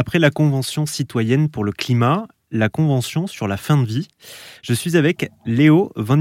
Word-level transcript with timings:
Après 0.00 0.20
la 0.20 0.30
Convention 0.30 0.86
citoyenne 0.86 1.48
pour 1.48 1.64
le 1.64 1.72
climat, 1.72 2.28
la 2.52 2.68
Convention 2.68 3.26
sur 3.26 3.48
la 3.48 3.56
fin 3.56 3.76
de 3.82 3.84
vie, 3.84 4.06
je 4.62 4.72
suis 4.72 4.96
avec 4.96 5.28
Léo 5.44 5.90
Van 5.96 6.20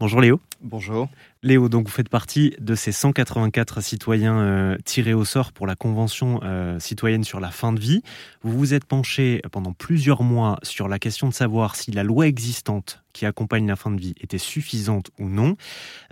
Bonjour 0.00 0.20
Léo. 0.20 0.40
Bonjour. 0.60 1.08
Léo, 1.44 1.68
donc 1.68 1.84
vous 1.84 1.92
faites 1.92 2.08
partie 2.08 2.54
de 2.58 2.74
ces 2.74 2.90
184 2.90 3.82
citoyens 3.82 4.38
euh, 4.38 4.78
tirés 4.86 5.12
au 5.12 5.26
sort 5.26 5.52
pour 5.52 5.66
la 5.66 5.76
Convention 5.76 6.40
euh, 6.42 6.78
citoyenne 6.78 7.22
sur 7.22 7.38
la 7.38 7.50
fin 7.50 7.74
de 7.74 7.78
vie. 7.78 8.02
Vous 8.42 8.56
vous 8.56 8.72
êtes 8.72 8.86
penché 8.86 9.42
pendant 9.52 9.74
plusieurs 9.74 10.22
mois 10.22 10.58
sur 10.62 10.88
la 10.88 10.98
question 10.98 11.28
de 11.28 11.34
savoir 11.34 11.76
si 11.76 11.90
la 11.90 12.02
loi 12.02 12.28
existante 12.28 13.02
qui 13.12 13.26
accompagne 13.26 13.66
la 13.66 13.76
fin 13.76 13.90
de 13.90 14.00
vie 14.00 14.14
était 14.22 14.38
suffisante 14.38 15.10
ou 15.20 15.28
non. 15.28 15.56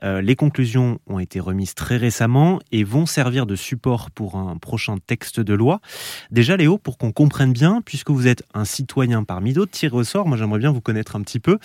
Euh, 0.04 0.20
les 0.20 0.36
conclusions 0.36 0.98
ont 1.06 1.18
été 1.18 1.40
remises 1.40 1.74
très 1.74 1.96
récemment 1.96 2.58
et 2.70 2.84
vont 2.84 3.06
servir 3.06 3.46
de 3.46 3.56
support 3.56 4.10
pour 4.10 4.36
un 4.36 4.58
prochain 4.58 4.96
texte 4.98 5.40
de 5.40 5.54
loi. 5.54 5.80
Déjà 6.30 6.58
Léo, 6.58 6.76
pour 6.76 6.98
qu'on 6.98 7.10
comprenne 7.10 7.54
bien, 7.54 7.80
puisque 7.86 8.10
vous 8.10 8.26
êtes 8.26 8.42
un 8.52 8.66
citoyen 8.66 9.24
parmi 9.24 9.54
d'autres 9.54 9.72
tiré 9.72 9.96
au 9.96 10.04
sort, 10.04 10.28
moi 10.28 10.36
j'aimerais 10.36 10.58
bien 10.58 10.72
vous 10.72 10.82
connaître 10.82 11.16
un 11.16 11.22
petit 11.22 11.40
peu. 11.40 11.58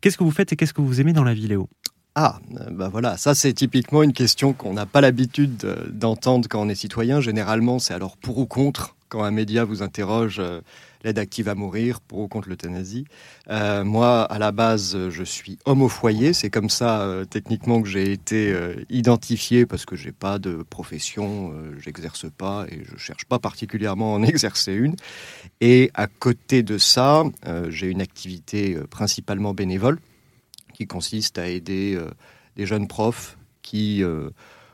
Qu'est-ce 0.00 0.16
que 0.16 0.24
vous 0.24 0.30
faites 0.30 0.54
et 0.54 0.56
qu'est-ce 0.56 0.72
que 0.72 0.80
vous 0.80 1.02
aimez 1.02 1.12
dans 1.12 1.24
la 1.24 1.34
vie 1.34 1.48
Léo? 1.48 1.68
Ah, 2.16 2.40
bah 2.72 2.88
voilà, 2.88 3.16
ça 3.16 3.34
c'est 3.34 3.52
typiquement 3.52 4.02
une 4.02 4.12
question 4.12 4.52
qu'on 4.52 4.74
n'a 4.74 4.86
pas 4.86 5.00
l'habitude 5.00 5.56
d'entendre 5.92 6.48
quand 6.48 6.60
on 6.60 6.68
est 6.68 6.74
citoyen. 6.74 7.20
Généralement, 7.20 7.78
c'est 7.78 7.94
alors 7.94 8.16
pour 8.16 8.38
ou 8.38 8.46
contre 8.46 8.96
quand 9.10 9.24
un 9.24 9.30
média 9.30 9.64
vous 9.64 9.82
interroge 9.82 10.38
euh, 10.38 10.60
l'aide 11.02 11.18
active 11.18 11.48
à 11.48 11.54
mourir, 11.54 12.00
pour 12.00 12.20
ou 12.20 12.28
contre 12.28 12.48
l'euthanasie. 12.48 13.04
Euh, 13.50 13.84
moi, 13.84 14.22
à 14.22 14.38
la 14.38 14.52
base, 14.52 15.08
je 15.08 15.24
suis 15.24 15.58
homme 15.64 15.82
au 15.82 15.88
foyer. 15.88 16.32
C'est 16.32 16.50
comme 16.50 16.70
ça, 16.70 17.02
euh, 17.02 17.24
techniquement, 17.24 17.82
que 17.82 17.88
j'ai 17.88 18.12
été 18.12 18.54
identifié 18.88 19.66
parce 19.66 19.84
que 19.84 19.96
j'ai 19.96 20.12
pas 20.12 20.38
de 20.38 20.62
profession, 20.68 21.52
j'exerce 21.78 22.26
pas 22.30 22.66
et 22.70 22.84
je 22.84 22.96
cherche 22.96 23.24
pas 23.24 23.38
particulièrement 23.38 24.14
à 24.14 24.18
en 24.18 24.22
exercer 24.34 24.72
une. 24.72 24.94
Et 25.60 25.90
à 25.94 26.06
côté 26.06 26.62
de 26.62 26.78
ça, 26.78 27.24
j'ai 27.68 27.88
une 27.88 28.02
activité 28.02 28.78
principalement 28.90 29.54
bénévole 29.54 29.98
qui 30.80 30.86
consiste 30.86 31.36
à 31.36 31.46
aider 31.46 31.94
euh, 31.94 32.10
des 32.56 32.64
jeunes 32.64 32.88
profs 32.88 33.36
qui 33.60 34.02
euh, 34.02 34.30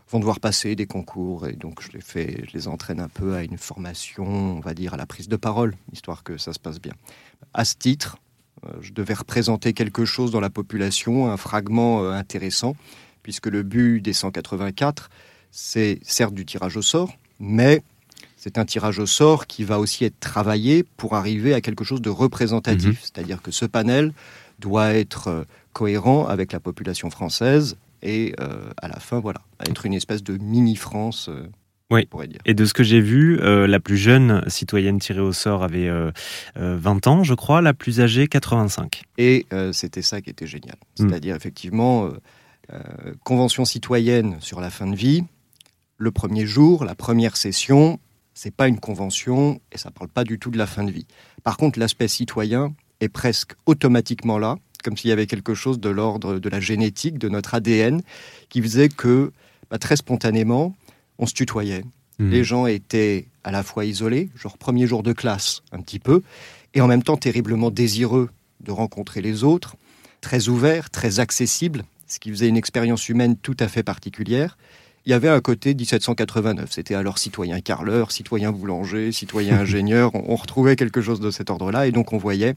vont 0.08 0.20
devoir 0.20 0.38
passer 0.38 0.76
des 0.76 0.86
concours. 0.86 1.48
Et 1.48 1.54
donc 1.54 1.82
je 1.82 1.90
les 1.90 2.00
fais, 2.00 2.44
je 2.46 2.52
les 2.56 2.68
entraîne 2.68 3.00
un 3.00 3.08
peu 3.08 3.34
à 3.34 3.42
une 3.42 3.58
formation, 3.58 4.24
on 4.24 4.60
va 4.60 4.72
dire 4.72 4.94
à 4.94 4.96
la 4.96 5.06
prise 5.06 5.26
de 5.26 5.34
parole, 5.34 5.74
histoire 5.92 6.22
que 6.22 6.38
ça 6.38 6.52
se 6.52 6.60
passe 6.60 6.80
bien. 6.80 6.92
À 7.54 7.64
ce 7.64 7.74
titre, 7.74 8.18
euh, 8.64 8.70
je 8.82 8.92
devais 8.92 9.14
représenter 9.14 9.72
quelque 9.72 10.04
chose 10.04 10.30
dans 10.30 10.38
la 10.38 10.48
population, 10.48 11.28
un 11.28 11.36
fragment 11.36 12.08
intéressant, 12.08 12.76
puisque 13.24 13.46
le 13.46 13.64
but 13.64 14.00
des 14.00 14.12
184, 14.12 15.10
c'est 15.50 15.98
certes 16.04 16.34
du 16.34 16.46
tirage 16.46 16.76
au 16.76 16.82
sort, 16.82 17.12
mais 17.40 17.82
c'est 18.36 18.58
un 18.58 18.64
tirage 18.64 19.00
au 19.00 19.06
sort 19.06 19.48
qui 19.48 19.64
va 19.64 19.80
aussi 19.80 20.04
être 20.04 20.20
travaillé 20.20 20.84
pour 20.84 21.16
arriver 21.16 21.52
à 21.52 21.60
quelque 21.60 21.82
chose 21.82 22.00
de 22.00 22.10
représentatif, 22.10 22.92
mmh 22.92 23.02
c'est-à-dire 23.02 23.42
que 23.42 23.50
ce 23.50 23.64
panel 23.64 24.12
doit 24.58 24.94
être 24.94 25.46
cohérent 25.72 26.26
avec 26.26 26.52
la 26.52 26.60
population 26.60 27.10
française 27.10 27.76
et 28.02 28.34
euh, 28.40 28.70
à 28.80 28.88
la 28.88 28.98
fin, 29.00 29.20
voilà, 29.20 29.40
être 29.68 29.86
une 29.86 29.94
espèce 29.94 30.22
de 30.22 30.36
mini-France. 30.36 31.28
Euh, 31.28 31.46
oui. 31.90 32.08
Dire. 32.26 32.40
Et 32.44 32.54
de 32.54 32.64
ce 32.64 32.74
que 32.74 32.82
j'ai 32.82 33.00
vu, 33.00 33.38
euh, 33.40 33.66
la 33.66 33.78
plus 33.78 33.96
jeune 33.96 34.42
citoyenne 34.48 34.98
tirée 34.98 35.20
au 35.20 35.32
sort 35.32 35.62
avait 35.62 35.88
20 36.56 37.06
ans, 37.06 37.22
je 37.22 37.34
crois, 37.34 37.60
la 37.60 37.74
plus 37.74 38.00
âgée 38.00 38.26
85. 38.26 39.02
Et 39.18 39.46
c'était 39.72 40.02
ça 40.02 40.20
qui 40.20 40.30
était 40.30 40.48
génial. 40.48 40.76
Hmm. 40.98 41.08
C'est-à-dire, 41.08 41.36
effectivement, 41.36 42.10
convention 43.22 43.64
citoyenne 43.64 44.36
sur 44.40 44.60
la 44.60 44.70
fin 44.70 44.88
de 44.88 44.96
vie, 44.96 45.22
le 45.96 46.10
premier 46.10 46.44
jour, 46.44 46.84
la 46.84 46.96
première 46.96 47.36
session, 47.36 48.00
c'est 48.34 48.54
pas 48.54 48.66
une 48.66 48.80
convention 48.80 49.60
et 49.70 49.78
ça 49.78 49.92
parle 49.92 50.08
pas 50.08 50.24
du 50.24 50.40
tout 50.40 50.50
de 50.50 50.58
la 50.58 50.66
fin 50.66 50.82
de 50.82 50.90
vie. 50.90 51.06
Par 51.44 51.56
contre, 51.56 51.78
l'aspect 51.78 52.08
citoyen 52.08 52.74
est 53.00 53.08
presque 53.08 53.54
automatiquement 53.66 54.38
là 54.38 54.56
comme 54.86 54.96
s'il 54.96 55.10
y 55.10 55.12
avait 55.12 55.26
quelque 55.26 55.54
chose 55.54 55.80
de 55.80 55.88
l'ordre 55.88 56.38
de 56.38 56.48
la 56.48 56.60
génétique, 56.60 57.18
de 57.18 57.28
notre 57.28 57.54
ADN, 57.54 58.02
qui 58.48 58.62
faisait 58.62 58.88
que 58.88 59.32
bah, 59.68 59.78
très 59.78 59.96
spontanément, 59.96 60.76
on 61.18 61.26
se 61.26 61.34
tutoyait. 61.34 61.82
Mmh. 62.20 62.30
Les 62.30 62.44
gens 62.44 62.66
étaient 62.66 63.26
à 63.42 63.50
la 63.50 63.64
fois 63.64 63.84
isolés, 63.84 64.30
genre 64.36 64.56
premier 64.56 64.86
jour 64.86 65.02
de 65.02 65.12
classe, 65.12 65.62
un 65.72 65.80
petit 65.80 65.98
peu, 65.98 66.22
et 66.74 66.80
en 66.80 66.86
même 66.86 67.02
temps 67.02 67.16
terriblement 67.16 67.72
désireux 67.72 68.30
de 68.60 68.70
rencontrer 68.70 69.22
les 69.22 69.42
autres, 69.42 69.74
très 70.20 70.48
ouverts, 70.48 70.88
très 70.90 71.18
accessibles, 71.18 71.82
ce 72.06 72.20
qui 72.20 72.30
faisait 72.30 72.48
une 72.48 72.56
expérience 72.56 73.08
humaine 73.08 73.36
tout 73.36 73.56
à 73.58 73.66
fait 73.66 73.82
particulière. 73.82 74.56
Il 75.04 75.10
y 75.10 75.14
avait 75.14 75.28
un 75.28 75.40
côté 75.40 75.74
1789, 75.74 76.70
c'était 76.70 76.94
alors 76.94 77.18
citoyen 77.18 77.60
carleur, 77.60 78.12
citoyen 78.12 78.52
boulanger, 78.52 79.10
citoyen 79.10 79.58
ingénieur, 79.60 80.12
on 80.14 80.36
retrouvait 80.36 80.76
quelque 80.76 81.00
chose 81.00 81.18
de 81.18 81.32
cet 81.32 81.50
ordre-là, 81.50 81.88
et 81.88 81.92
donc 81.92 82.12
on 82.12 82.18
voyait 82.18 82.54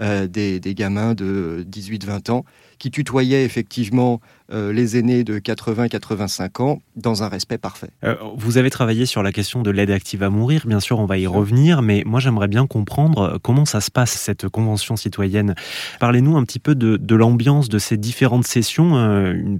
euh, 0.00 0.26
des, 0.26 0.60
gamins 0.74 1.14
de 1.14 1.66
18-20 1.70 2.30
ans 2.30 2.44
qui 2.78 2.90
tutoyaient 2.90 3.44
effectivement 3.44 4.20
euh, 4.52 4.70
les 4.72 4.98
aînés 4.98 5.24
de 5.24 5.38
80-85 5.38 6.62
ans 6.62 6.82
dans 6.96 7.22
un 7.22 7.28
respect 7.28 7.56
parfait. 7.56 7.88
Euh, 8.04 8.14
vous 8.36 8.58
avez 8.58 8.68
travaillé 8.68 9.06
sur 9.06 9.22
la 9.22 9.32
question 9.32 9.62
de 9.62 9.70
l'aide 9.70 9.90
active 9.90 10.22
à 10.22 10.28
mourir, 10.28 10.66
bien 10.66 10.80
sûr 10.80 10.98
on 10.98 11.06
va 11.06 11.16
y 11.16 11.26
revenir, 11.26 11.80
mais 11.80 12.02
moi 12.04 12.20
j'aimerais 12.20 12.48
bien 12.48 12.66
comprendre 12.66 13.38
comment 13.42 13.64
ça 13.64 13.80
se 13.80 13.90
passe 13.90 14.10
cette 14.10 14.48
convention 14.48 14.96
citoyenne. 14.96 15.54
Parlez-nous 15.98 16.36
un 16.36 16.44
petit 16.44 16.58
peu 16.58 16.74
de, 16.74 17.14
l'ambiance 17.14 17.70
de 17.70 17.78
ces 17.78 17.96
différentes 17.96 18.46
sessions, 18.46 18.90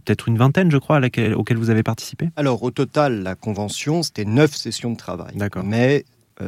peut-être 0.04 0.28
une 0.28 0.36
vingtaine 0.36 0.70
je 0.70 0.78
crois, 0.78 1.00
auxquelles 1.34 1.56
vous 1.56 1.70
avez 1.70 1.82
participé 1.82 2.28
Alors 2.36 2.62
au 2.62 2.70
total 2.70 3.22
la 3.22 3.34
convention 3.34 4.02
c'était 4.02 4.26
neuf 4.26 4.54
sessions 4.54 4.90
de 4.90 4.96
travail. 4.96 5.34
D'accord. 5.36 5.64
Mais 5.64 6.04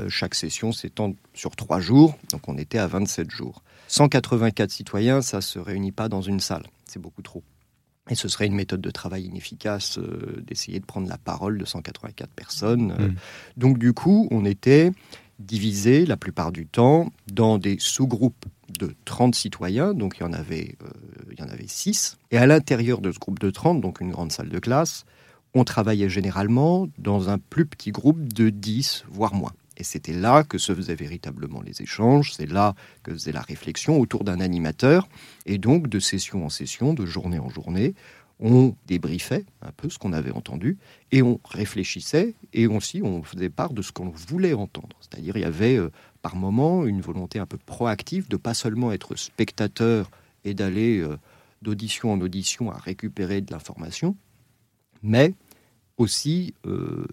chaque 0.08 0.34
session 0.34 0.72
s'étend 0.72 1.14
sur 1.32 1.56
trois 1.56 1.80
jours, 1.80 2.18
donc 2.30 2.46
on 2.48 2.58
était 2.58 2.78
à 2.78 2.86
27 2.86 3.30
jours. 3.30 3.62
184 3.88 4.70
citoyens, 4.70 5.22
ça 5.22 5.38
ne 5.38 5.42
se 5.42 5.58
réunit 5.58 5.92
pas 5.92 6.08
dans 6.08 6.20
une 6.20 6.40
salle. 6.40 6.64
C'est 6.84 7.00
beaucoup 7.00 7.22
trop. 7.22 7.42
Et 8.10 8.14
ce 8.14 8.28
serait 8.28 8.46
une 8.46 8.54
méthode 8.54 8.80
de 8.80 8.90
travail 8.90 9.24
inefficace 9.24 9.98
euh, 9.98 10.42
d'essayer 10.46 10.80
de 10.80 10.86
prendre 10.86 11.08
la 11.08 11.18
parole 11.18 11.58
de 11.58 11.64
184 11.64 12.30
personnes. 12.30 12.92
Euh. 12.92 13.08
Mm. 13.08 13.14
Donc 13.56 13.78
du 13.78 13.92
coup, 13.92 14.28
on 14.30 14.44
était 14.44 14.92
divisé 15.38 16.06
la 16.06 16.16
plupart 16.16 16.52
du 16.52 16.66
temps 16.66 17.12
dans 17.32 17.58
des 17.58 17.76
sous-groupes 17.78 18.46
de 18.78 18.94
30 19.04 19.34
citoyens, 19.34 19.94
donc 19.94 20.16
il 20.18 20.22
y 20.22 20.26
en 20.26 20.32
avait, 20.32 20.76
euh, 20.82 20.88
il 21.32 21.38
y 21.38 21.42
en 21.42 21.48
avait 21.48 21.68
6. 21.68 22.18
Et 22.30 22.38
à 22.38 22.46
l'intérieur 22.46 23.00
de 23.00 23.12
ce 23.12 23.18
groupe 23.18 23.38
de 23.38 23.50
30, 23.50 23.80
donc 23.80 24.00
une 24.00 24.10
grande 24.10 24.32
salle 24.32 24.48
de 24.48 24.58
classe, 24.58 25.04
on 25.54 25.64
travaillait 25.64 26.10
généralement 26.10 26.88
dans 26.98 27.30
un 27.30 27.38
plus 27.38 27.66
petit 27.66 27.90
groupe 27.90 28.32
de 28.32 28.50
10, 28.50 29.04
voire 29.08 29.34
moins. 29.34 29.52
Et 29.78 29.84
c'était 29.84 30.12
là 30.12 30.42
que 30.42 30.58
se 30.58 30.74
faisaient 30.74 30.96
véritablement 30.96 31.62
les 31.62 31.80
échanges, 31.80 32.32
c'est 32.34 32.50
là 32.50 32.74
que 33.04 33.12
faisait 33.12 33.32
la 33.32 33.40
réflexion 33.40 33.98
autour 33.98 34.24
d'un 34.24 34.40
animateur. 34.40 35.08
Et 35.46 35.56
donc, 35.56 35.88
de 35.88 36.00
session 36.00 36.44
en 36.44 36.48
session, 36.48 36.94
de 36.94 37.06
journée 37.06 37.38
en 37.38 37.48
journée, 37.48 37.94
on 38.40 38.74
débriefait 38.86 39.44
un 39.62 39.72
peu 39.72 39.88
ce 39.88 39.98
qu'on 39.98 40.12
avait 40.12 40.30
entendu 40.30 40.78
et 41.10 41.22
on 41.22 41.40
réfléchissait 41.44 42.34
et 42.52 42.66
aussi 42.66 43.02
on 43.02 43.22
faisait 43.22 43.50
part 43.50 43.72
de 43.72 43.82
ce 43.82 43.90
qu'on 43.92 44.10
voulait 44.10 44.54
entendre. 44.54 44.96
C'est-à-dire 45.00 45.36
il 45.36 45.40
y 45.40 45.44
avait 45.44 45.76
euh, 45.76 45.90
par 46.22 46.36
moment 46.36 46.84
une 46.86 47.00
volonté 47.00 47.38
un 47.38 47.46
peu 47.46 47.58
proactive 47.58 48.28
de 48.28 48.36
pas 48.36 48.54
seulement 48.54 48.92
être 48.92 49.16
spectateur 49.16 50.10
et 50.44 50.54
d'aller 50.54 50.98
euh, 50.98 51.16
d'audition 51.62 52.12
en 52.12 52.20
audition 52.20 52.70
à 52.70 52.78
récupérer 52.78 53.40
de 53.40 53.50
l'information, 53.50 54.16
mais 55.02 55.34
aussi 55.96 56.54
euh, 56.64 57.06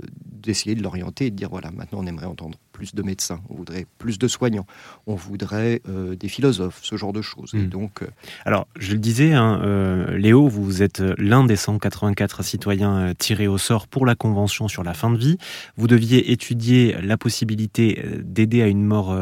d'essayer 0.45 0.75
de 0.75 0.83
l'orienter 0.83 1.28
et 1.28 1.31
de 1.31 1.35
dire 1.35 1.50
voilà, 1.50 1.72
maintenant 1.72 2.00
on 2.01 2.06
aimerait 2.06 2.25
entendre 2.25 2.57
plus 2.75 2.94
de 2.94 3.02
médecins, 3.03 3.40
on 3.50 3.56
voudrait 3.56 3.86
plus 4.00 4.19
de 4.19 4.28
soignants, 4.28 4.68
on 5.08 5.16
voudrait 5.16 5.81
euh, 5.88 6.13
des 6.18 6.28
philosophes, 6.28 6.81
ce 6.84 6.97
genre 6.97 7.13
de 7.13 7.22
choses. 7.22 7.52
Et 7.53 7.59
hmm. 7.59 7.69
donc, 7.69 8.02
euh, 8.02 8.08
Alors, 8.44 8.68
je 8.78 8.91
le 8.91 9.00
disais, 9.00 9.31
hein, 9.31 9.62
Léo, 10.18 10.50
vous 10.50 10.84
êtes 10.84 11.02
l'un 11.18 11.46
des 11.46 11.56
184 11.56 12.44
citoyens 12.44 13.13
tirés 13.18 13.47
au 13.47 13.58
sort 13.58 13.88
pour 13.88 14.06
la 14.06 14.16
Convention 14.16 14.68
sur 14.68 14.84
la 14.84 14.94
fin 14.94 15.09
de 15.09 15.18
vie. 15.18 15.38
Vous 15.78 15.88
deviez 15.88 16.34
étudier 16.34 16.97
la 17.02 17.16
possibilité 17.16 18.03
d'aider 18.22 18.62
à 18.62 18.68
une 18.68 18.84
mort, 18.84 19.16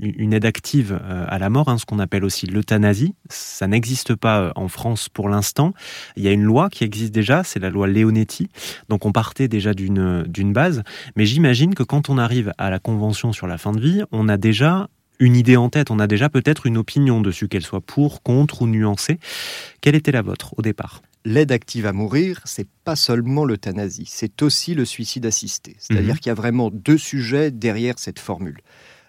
une 0.00 0.32
aide 0.32 0.44
active 0.44 1.00
à 1.08 1.38
la 1.40 1.50
mort, 1.50 1.68
hein, 1.68 1.78
ce 1.78 1.86
qu'on 1.86 1.98
appelle 1.98 2.24
aussi 2.24 2.46
l'euthanasie. 2.46 3.16
Ça 3.28 3.66
n'existe 3.66 4.14
pas 4.14 4.52
en 4.54 4.68
France 4.68 5.08
pour 5.08 5.28
l'instant. 5.28 5.72
Il 6.16 6.22
y 6.22 6.28
a 6.28 6.32
une 6.32 6.44
loi 6.44 6.70
qui 6.70 6.84
existe 6.84 7.12
déjà, 7.12 7.42
c'est 7.42 7.58
la 7.58 7.70
loi 7.70 7.88
Leonetti. 7.88 8.48
Donc, 8.88 9.06
on 9.06 9.12
partait 9.12 9.48
déjà 9.48 9.74
d'une 9.74 10.52
base, 10.52 10.84
mais 11.16 11.26
j'imagine 11.26 11.74
que 11.74 11.82
quand 11.82 12.08
on 12.08 12.18
arrive 12.18 12.52
à 12.58 12.70
la 12.70 12.78
convention 12.78 12.91
sur 13.32 13.46
la 13.46 13.58
fin 13.58 13.72
de 13.72 13.80
vie, 13.80 14.02
on 14.12 14.28
a 14.28 14.36
déjà 14.36 14.88
une 15.18 15.36
idée 15.36 15.56
en 15.56 15.68
tête, 15.68 15.90
on 15.90 15.98
a 15.98 16.06
déjà 16.06 16.28
peut-être 16.28 16.66
une 16.66 16.76
opinion 16.76 17.20
dessus, 17.20 17.48
qu'elle 17.48 17.62
soit 17.62 17.80
pour, 17.80 18.22
contre 18.22 18.62
ou 18.62 18.66
nuancée. 18.66 19.18
Quelle 19.80 19.94
était 19.94 20.12
la 20.12 20.22
vôtre 20.22 20.54
au 20.56 20.62
départ? 20.62 21.02
L'aide 21.24 21.52
active 21.52 21.86
à 21.86 21.92
mourir, 21.92 22.40
c'est 22.44 22.66
pas 22.84 22.96
seulement 22.96 23.44
l'euthanasie, 23.44 24.06
c'est 24.08 24.42
aussi 24.42 24.74
le 24.74 24.84
suicide 24.84 25.24
assisté. 25.24 25.76
C'est-à-dire 25.78 26.14
mhm. 26.14 26.18
qu'il 26.18 26.26
y 26.26 26.30
a 26.30 26.34
vraiment 26.34 26.70
deux 26.72 26.98
sujets 26.98 27.52
derrière 27.52 27.98
cette 27.98 28.18
formule. 28.18 28.58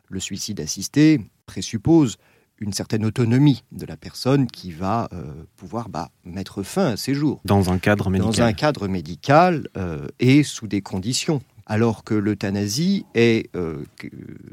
Le 0.09 0.19
suicide 0.19 0.59
assisté 0.59 1.19
présuppose 1.47 2.17
une 2.59 2.73
certaine 2.73 3.05
autonomie 3.05 3.63
de 3.71 3.85
la 3.85 3.97
personne 3.97 4.47
qui 4.47 4.71
va 4.71 5.09
euh, 5.11 5.33
pouvoir 5.57 5.89
bah, 5.89 6.09
mettre 6.23 6.61
fin 6.61 6.91
à 6.91 6.97
ses 6.97 7.15
jours. 7.15 7.41
Dans 7.45 7.71
un 7.71 7.79
cadre 7.79 8.11
médical. 8.11 8.31
Dans 8.31 8.41
un 8.43 8.53
cadre 8.53 8.87
médical 8.87 9.67
euh, 9.75 10.07
et 10.19 10.43
sous 10.43 10.67
des 10.67 10.81
conditions, 10.81 11.41
Alors 11.73 12.03
que 12.03 12.13
l'euthanasie 12.13 13.03
est 13.15 13.49
euh, 13.55 13.83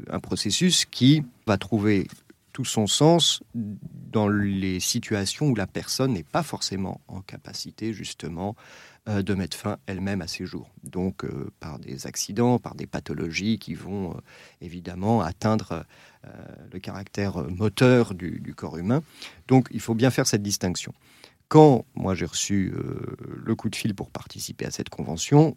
un 0.09 0.19
processus 0.19 0.85
qui 0.85 1.23
va 1.45 1.59
trouver 1.59 2.07
tout 2.51 2.65
son 2.65 2.87
sens 2.87 3.43
dans 3.53 4.27
les 4.27 4.79
situations 4.79 5.45
où 5.45 5.53
la 5.53 5.67
personne 5.67 6.13
n'est 6.13 6.23
pas 6.23 6.41
forcément 6.41 6.99
en 7.07 7.21
capacité 7.21 7.93
justement 7.93 8.55
euh, 9.07 9.21
de 9.21 9.35
mettre 9.35 9.55
fin 9.55 9.77
elle-même 9.85 10.23
à 10.23 10.27
ses 10.27 10.47
jours. 10.47 10.71
Donc 10.83 11.23
euh, 11.23 11.51
par 11.59 11.77
des 11.77 12.07
accidents, 12.07 12.57
par 12.57 12.73
des 12.73 12.87
pathologies 12.87 13.59
qui 13.59 13.75
vont 13.75 14.19
évidemment 14.59 15.21
atteindre 15.21 15.85
le 16.73 16.79
caractère 16.79 17.37
moteur 17.51 18.15
du, 18.15 18.55
corps 18.57 18.79
humain. 18.79 19.03
Donc 19.47 19.67
il 19.69 19.79
faut 19.79 19.93
bien 19.93 20.09
faire 20.09 20.25
cette 20.25 20.41
distinction. 20.41 20.91
Quand 21.49 21.85
moi 21.93 22.15
j'ai 22.15 22.25
reçu 22.25 22.73
le 23.35 23.55
coup 23.55 23.69
de 23.69 23.75
fil 23.75 23.93
pour 23.93 24.09
participer 24.09 24.65
à 24.65 24.71
cette 24.71 24.89
convention, 24.89 25.55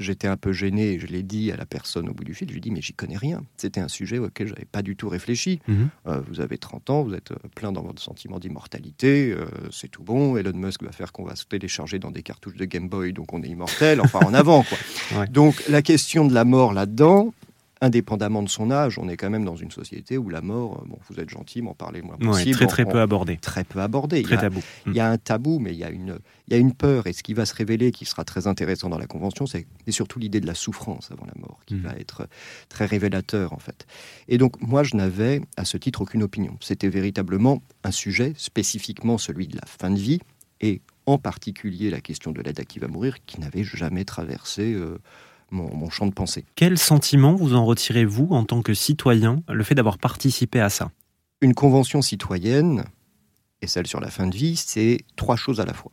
J'étais 0.00 0.26
un 0.26 0.36
peu 0.36 0.52
gêné, 0.52 0.98
je 0.98 1.06
l'ai 1.06 1.22
dit 1.22 1.52
à 1.52 1.56
la 1.56 1.66
personne 1.66 2.08
au 2.08 2.14
bout 2.14 2.24
du 2.24 2.34
fil, 2.34 2.48
je 2.48 2.52
lui 2.54 2.58
ai 2.58 2.62
dit 2.62 2.70
mais 2.70 2.80
j'y 2.80 2.94
connais 2.94 3.18
rien. 3.18 3.42
C'était 3.58 3.80
un 3.80 3.88
sujet 3.88 4.18
auquel 4.18 4.46
je 4.46 4.54
n'avais 4.54 4.64
pas 4.64 4.80
du 4.80 4.96
tout 4.96 5.08
réfléchi. 5.08 5.60
Mhm. 5.68 5.90
Euh, 6.06 6.20
vous 6.26 6.40
avez 6.40 6.56
30 6.56 6.88
ans, 6.90 7.02
vous 7.02 7.14
êtes 7.14 7.32
euh, 7.32 7.36
plein 7.54 7.70
dans 7.70 7.82
votre 7.82 8.00
sentiment 8.00 8.38
d'immortalité, 8.38 9.32
euh, 9.32 9.46
c'est 9.70 9.88
tout 9.88 10.02
bon. 10.02 10.36
Elon 10.38 10.56
Musk 10.56 10.82
va 10.82 10.92
faire 10.92 11.12
qu'on 11.12 11.24
va 11.24 11.36
se 11.36 11.44
télécharger 11.44 11.98
dans 11.98 12.10
des 12.10 12.22
cartouches 12.22 12.56
de 12.56 12.64
Game 12.64 12.88
Boy, 12.88 13.12
donc 13.12 13.32
on 13.34 13.42
est 13.42 13.48
immortel, 13.48 14.00
enfin 14.00 14.20
en 14.20 14.32
avant 14.32 14.64
quoi. 14.64 15.26
Donc 15.30 15.62
la 15.68 15.82
question 15.82 16.26
de 16.26 16.32
la 16.32 16.44
mort 16.44 16.72
là-dedans, 16.72 17.34
indépendamment 17.80 18.42
de 18.42 18.48
son 18.48 18.70
âge, 18.70 18.98
on 18.98 19.08
est 19.08 19.16
quand 19.16 19.30
même 19.30 19.44
dans 19.44 19.56
une 19.56 19.70
société 19.70 20.18
où 20.18 20.28
la 20.28 20.42
mort, 20.42 20.82
euh, 20.82 20.88
bon, 20.88 20.98
vous 21.08 21.18
êtes 21.18 21.30
gentil, 21.30 21.62
m'en 21.62 21.74
parlez 21.74 22.02
moins 22.02 22.16
possible. 22.16 22.54
très 22.54 22.66
très 22.66 22.84
peu 22.84 23.00
abordé. 23.00 23.38
Très 23.38 23.64
peu 23.64 23.80
abordé. 23.80 24.22
Très 24.22 24.36
tabou. 24.36 24.60
Il 24.86 24.92
y 24.92 25.00
a 25.00 25.10
un 25.10 25.16
tabou, 25.16 25.58
mais 25.58 25.72
il 25.72 25.78
y 25.78 25.84
a 25.84 25.90
une, 25.90 26.18
il 26.46 26.52
y 26.52 26.56
a 26.56 26.58
une 26.58 26.74
peur. 26.74 27.06
Et 27.06 27.12
ce 27.12 27.22
qui 27.22 27.32
va 27.32 27.46
se 27.46 27.54
révéler, 27.54 27.90
qui 27.90 28.04
sera 28.04 28.24
très 28.24 28.46
intéressant 28.46 28.90
dans 28.90 28.98
la 28.98 29.06
convention, 29.06 29.46
c'est 29.46 29.66
surtout 29.88 30.18
l'idée 30.18 30.40
de 30.40 30.46
la 30.46 30.54
souffrance 30.54 31.10
avant 31.10 31.24
la 31.24 31.40
mort, 31.40 31.60
qui 31.66 31.74
mm. 31.74 31.82
va 31.82 31.94
être 31.96 32.28
très 32.68 32.84
révélateur 32.84 33.52
en 33.52 33.58
fait. 33.58 33.86
Et 34.28 34.36
donc 34.36 34.60
moi, 34.60 34.82
je 34.82 34.96
n'avais 34.96 35.40
à 35.56 35.64
ce 35.64 35.78
titre 35.78 36.02
aucune 36.02 36.22
opinion. 36.22 36.56
C'était 36.60 36.88
véritablement 36.88 37.62
un 37.82 37.92
sujet, 37.92 38.34
spécifiquement 38.36 39.16
celui 39.16 39.48
de 39.48 39.56
la 39.56 39.66
fin 39.66 39.90
de 39.90 39.98
vie, 39.98 40.20
et 40.60 40.82
en 41.06 41.16
particulier 41.16 41.88
la 41.88 42.00
question 42.00 42.30
de 42.30 42.42
l'aide 42.42 42.60
à 42.60 42.88
mourir, 42.88 43.24
qui 43.24 43.40
n'avait 43.40 43.64
jamais 43.64 44.04
traversé. 44.04 44.74
Euh, 44.74 44.98
mon, 45.50 45.90
champ 45.90 46.06
de 46.06 46.12
pensée. 46.12 46.44
Quel 46.54 46.78
sentiment 46.78 47.34
vous 47.34 47.54
en 47.54 47.64
retirez-vous 47.64 48.28
en 48.30 48.44
tant 48.44 48.62
que 48.62 48.74
citoyen, 48.74 49.42
le 49.48 49.64
fait 49.64 49.74
d'avoir 49.74 49.98
participé 49.98 50.60
à 50.60 50.70
ça? 50.70 50.90
Une 51.40 51.54
convention 51.54 52.02
citoyenne, 52.02 52.84
et 53.62 53.66
celle 53.66 53.86
sur 53.86 54.00
la 54.00 54.10
fin 54.10 54.26
de 54.26 54.36
vie, 54.36 54.56
c'est 54.56 54.98
trois 55.16 55.36
choses 55.36 55.60
à 55.60 55.64
la 55.64 55.74
fois. 55.74 55.92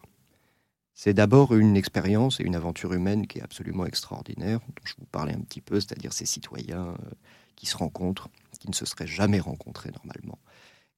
C'est 0.93 1.13
d'abord 1.13 1.55
une 1.55 1.77
expérience 1.77 2.39
et 2.39 2.43
une 2.43 2.55
aventure 2.55 2.93
humaine 2.93 3.27
qui 3.27 3.39
est 3.39 3.43
absolument 3.43 3.85
extraordinaire, 3.85 4.59
dont 4.59 4.83
je 4.83 4.93
vous 4.97 5.05
parlais 5.05 5.33
un 5.33 5.41
petit 5.41 5.61
peu, 5.61 5.79
c'est-à-dire 5.79 6.11
ces 6.11 6.25
citoyens 6.25 6.87
euh, 6.87 7.11
qui 7.55 7.67
se 7.67 7.77
rencontrent, 7.77 8.29
qui 8.59 8.67
ne 8.69 8.73
se 8.73 8.85
seraient 8.85 9.07
jamais 9.07 9.39
rencontrés 9.39 9.91
normalement, 9.91 10.39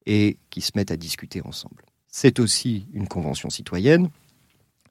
et 0.06 0.38
qui 0.48 0.62
se 0.62 0.72
mettent 0.74 0.90
à 0.90 0.96
discuter 0.96 1.42
ensemble. 1.44 1.84
C'est 2.08 2.40
aussi 2.40 2.86
une 2.92 3.08
convention 3.08 3.50
citoyenne, 3.50 4.10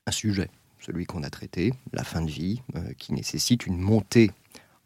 un 0.05 0.11
sujet 0.11 0.49
celui 0.79 1.05
qu'on 1.05 1.23
a 1.23 1.29
traité, 1.29 1.73
la 1.93 2.03
fin 2.03 2.21
de 2.21 2.29
vie, 2.29 2.61
euh, 2.75 2.93
qui 2.97 3.13
nécessite 3.13 3.65
une 3.65 3.77
montée 3.77 4.31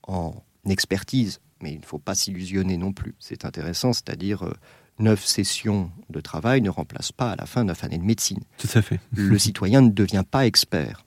en 0.07 0.33
expertise, 0.67 1.39
mais 1.61 1.73
il 1.73 1.79
ne 1.79 1.85
faut 1.85 1.99
pas 1.99 2.15
s'illusionner 2.15 2.77
non 2.77 2.93
plus. 2.93 3.15
C'est 3.19 3.45
intéressant, 3.45 3.93
c'est-à-dire 3.93 4.43
euh, 4.43 4.53
neuf 4.99 5.25
sessions 5.25 5.91
de 6.09 6.21
travail 6.21 6.61
ne 6.61 6.69
remplacent 6.69 7.11
pas 7.11 7.31
à 7.31 7.35
la 7.35 7.45
fin 7.45 7.63
neuf 7.63 7.83
années 7.83 7.97
de 7.97 8.03
médecine. 8.03 8.41
Tout 8.57 8.69
à 8.73 8.81
fait. 8.81 8.99
Le 9.13 9.37
citoyen 9.37 9.81
ne 9.81 9.89
devient 9.89 10.23
pas 10.29 10.45
expert, 10.45 11.05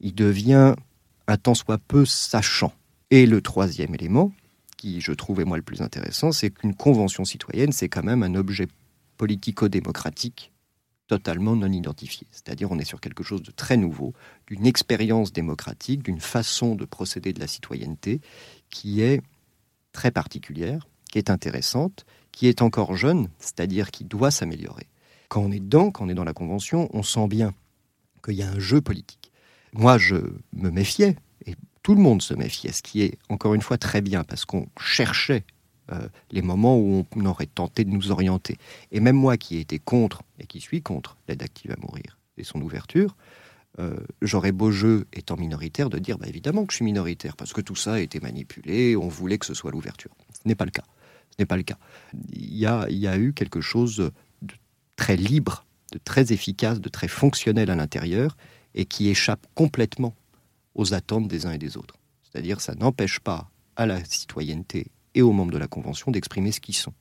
il 0.00 0.14
devient 0.14 0.74
un 1.26 1.36
tant 1.36 1.54
soit 1.54 1.78
peu 1.78 2.04
sachant. 2.04 2.72
Et 3.10 3.26
le 3.26 3.40
troisième 3.40 3.94
élément, 3.94 4.32
qui 4.76 5.00
je 5.00 5.12
trouvais 5.12 5.44
moi 5.44 5.56
le 5.56 5.62
plus 5.62 5.82
intéressant, 5.82 6.32
c'est 6.32 6.50
qu'une 6.50 6.74
convention 6.74 7.24
citoyenne, 7.24 7.72
c'est 7.72 7.88
quand 7.88 8.02
même 8.02 8.22
un 8.22 8.34
objet 8.34 8.66
politico-démocratique 9.16 10.52
totalement 11.06 11.56
non 11.56 11.70
identifié. 11.70 12.26
C'est-à-dire 12.30 12.70
on 12.70 12.78
est 12.78 12.84
sur 12.84 13.00
quelque 13.00 13.22
chose 13.22 13.42
de 13.42 13.50
très 13.50 13.76
nouveau, 13.76 14.14
d'une 14.46 14.66
expérience 14.66 15.32
démocratique, 15.32 16.02
d'une 16.02 16.20
façon 16.20 16.74
de 16.74 16.84
procéder 16.84 17.32
de 17.32 17.40
la 17.40 17.46
citoyenneté 17.46 18.20
qui 18.70 19.02
est 19.02 19.20
très 19.92 20.10
particulière, 20.10 20.88
qui 21.10 21.18
est 21.18 21.30
intéressante, 21.30 22.04
qui 22.32 22.48
est 22.48 22.62
encore 22.62 22.96
jeune, 22.96 23.28
c'est-à-dire 23.38 23.90
qui 23.90 24.04
doit 24.04 24.30
s'améliorer. 24.30 24.88
Quand 25.28 25.42
on 25.42 25.52
est 25.52 25.74
on 25.74 26.08
est 26.08 26.14
dans 26.14 26.24
la 26.24 26.32
Convention, 26.32 26.88
on 26.92 27.02
sent 27.02 27.28
bien 27.28 27.54
qu'il 28.24 28.34
y 28.34 28.42
a 28.42 28.50
un 28.50 28.58
jeu 28.58 28.80
politique. 28.80 29.32
Moi, 29.72 29.98
je 29.98 30.16
me 30.52 30.70
méfiais, 30.70 31.16
et 31.46 31.54
tout 31.82 31.94
le 31.94 32.00
monde 32.00 32.22
se 32.22 32.34
méfiait, 32.34 32.72
ce 32.72 32.82
qui 32.82 33.02
est 33.02 33.18
encore 33.28 33.54
une 33.54 33.62
fois 33.62 33.78
très 33.78 34.00
bien, 34.00 34.24
parce 34.24 34.44
qu'on 34.44 34.68
cherchait 34.80 35.44
euh, 35.92 36.08
les 36.30 36.42
moments 36.42 36.78
où 36.78 37.06
on 37.14 37.26
aurait 37.26 37.46
tenté 37.46 37.84
de 37.84 37.90
nous 37.90 38.10
orienter. 38.10 38.56
Et 38.90 39.00
même 39.00 39.16
moi 39.16 39.36
qui 39.36 39.56
ai 39.56 39.60
été 39.60 39.78
contre, 39.78 40.22
et 40.38 40.46
qui 40.46 40.60
suis 40.60 40.82
contre 40.82 41.16
l'aide 41.28 41.42
active 41.42 41.72
à 41.72 41.76
mourir 41.76 42.18
et 42.36 42.44
son 42.44 42.60
ouverture, 42.60 43.16
euh, 43.80 43.96
j'aurais 44.22 44.52
beau 44.52 44.70
jeu, 44.70 45.06
étant 45.12 45.36
minoritaire, 45.36 45.90
de 45.90 45.98
dire 45.98 46.16
bah, 46.16 46.26
évidemment 46.28 46.64
que 46.64 46.72
je 46.72 46.76
suis 46.76 46.84
minoritaire, 46.84 47.36
parce 47.36 47.52
que 47.52 47.60
tout 47.60 47.76
ça 47.76 47.94
a 47.94 48.00
été 48.00 48.20
manipulé, 48.20 48.96
on 48.96 49.08
voulait 49.08 49.38
que 49.38 49.46
ce 49.46 49.54
soit 49.54 49.72
l'ouverture. 49.72 50.10
Ce 50.32 50.48
n'est 50.48 50.54
pas 50.54 50.64
le 50.64 50.70
cas. 50.70 50.84
Ce 51.30 51.36
n'est 51.40 51.46
pas 51.46 51.56
le 51.56 51.64
cas. 51.64 51.78
Il 52.32 52.56
y 52.56 52.66
a, 52.66 52.86
il 52.88 52.98
y 52.98 53.08
a 53.08 53.18
eu 53.18 53.32
quelque 53.32 53.60
chose 53.60 54.10
de 54.42 54.54
très 54.96 55.16
libre, 55.16 55.66
de 55.92 55.98
très 55.98 56.32
efficace, 56.32 56.80
de 56.80 56.88
très 56.88 57.08
fonctionnel 57.08 57.70
à 57.70 57.74
l'intérieur, 57.74 58.36
et 58.74 58.84
qui 58.84 59.08
échappe 59.08 59.46
complètement 59.54 60.14
aux 60.74 60.94
attentes 60.94 61.28
des 61.28 61.46
uns 61.46 61.52
et 61.52 61.58
des 61.58 61.76
autres. 61.76 61.96
C'est-à-dire 62.22 62.60
ça 62.60 62.74
n'empêche 62.74 63.20
pas 63.20 63.50
à 63.76 63.86
la 63.86 64.04
citoyenneté 64.04 64.86
et 65.14 65.22
aux 65.22 65.32
membres 65.32 65.52
de 65.52 65.58
la 65.58 65.66
Convention 65.66 66.10
d'exprimer 66.10 66.52
ce 66.52 66.60
qu'ils 66.60 66.76
sont. 66.76 66.92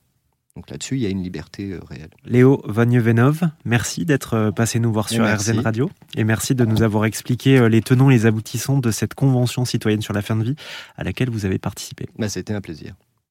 Donc 0.56 0.70
là-dessus, 0.70 0.98
il 0.98 1.02
y 1.02 1.08
a 1.08 1.10
une 1.10 1.24
liberté 1.24 1.72
euh, 1.72 1.80
réelle. 1.84 2.12
Léo 2.26 2.62
Vagnevenov, 2.66 3.42
merci 3.66 4.06
d'être 4.06 4.36
euh, 4.36 4.52
passé 4.52 4.80
nous 4.80 4.94
voir 4.94 5.10
sur 5.10 5.26
RZN 5.26 5.60
Radio 5.60 5.90
et 6.16 6.24
merci 6.24 6.54
de 6.54 6.64
nous 6.64 6.84
avoir 6.84 7.06
expliqué 7.06 7.58
euh, 7.58 7.70
les 7.70 7.82
tenants 7.82 8.12
et 8.12 8.14
les 8.14 8.26
aboutissants 8.28 8.78
de 8.78 8.92
cette 8.92 9.16
convention 9.16 9.66
citoyenne 9.66 10.02
sur 10.02 10.14
la 10.14 10.22
fin 10.22 10.36
de 10.36 10.44
vie 10.44 10.56
à 10.96 11.04
laquelle 11.04 11.32
vous 11.32 11.46
avez 11.46 11.58
participé. 11.58 12.08
Bah, 12.20 12.30
C'était 12.30 12.54
un 12.54 12.62
plaisir. 12.62 12.94